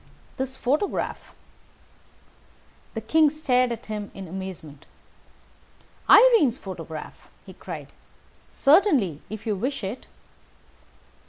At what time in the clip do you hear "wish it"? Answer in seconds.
9.55-10.07